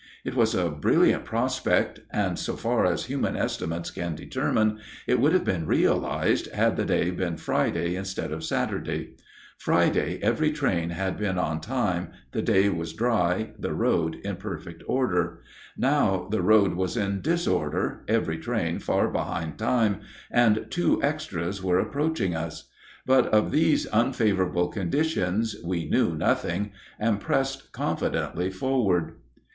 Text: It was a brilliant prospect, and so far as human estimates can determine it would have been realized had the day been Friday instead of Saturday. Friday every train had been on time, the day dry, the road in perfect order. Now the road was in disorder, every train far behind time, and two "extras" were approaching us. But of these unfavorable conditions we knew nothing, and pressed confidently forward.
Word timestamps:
It 0.25 0.33
was 0.33 0.55
a 0.55 0.67
brilliant 0.71 1.25
prospect, 1.25 1.99
and 2.11 2.39
so 2.39 2.55
far 2.55 2.87
as 2.87 3.05
human 3.05 3.35
estimates 3.35 3.91
can 3.91 4.15
determine 4.15 4.79
it 5.05 5.19
would 5.19 5.31
have 5.31 5.43
been 5.45 5.67
realized 5.67 6.51
had 6.53 6.75
the 6.75 6.85
day 6.85 7.11
been 7.11 7.37
Friday 7.37 7.93
instead 7.95 8.31
of 8.31 8.43
Saturday. 8.43 9.11
Friday 9.59 10.17
every 10.23 10.51
train 10.51 10.89
had 10.89 11.17
been 11.19 11.37
on 11.37 11.61
time, 11.61 12.09
the 12.31 12.41
day 12.41 12.67
dry, 12.97 13.51
the 13.59 13.75
road 13.75 14.15
in 14.23 14.37
perfect 14.37 14.81
order. 14.87 15.41
Now 15.77 16.27
the 16.31 16.41
road 16.41 16.73
was 16.73 16.97
in 16.97 17.21
disorder, 17.21 18.03
every 18.07 18.39
train 18.39 18.79
far 18.79 19.07
behind 19.07 19.59
time, 19.59 19.99
and 20.31 20.65
two 20.71 20.99
"extras" 21.03 21.61
were 21.61 21.77
approaching 21.79 22.35
us. 22.35 22.71
But 23.05 23.27
of 23.27 23.51
these 23.51 23.85
unfavorable 23.85 24.69
conditions 24.69 25.55
we 25.63 25.87
knew 25.87 26.15
nothing, 26.15 26.71
and 26.99 27.21
pressed 27.21 27.71
confidently 27.71 28.49
forward. 28.49 29.11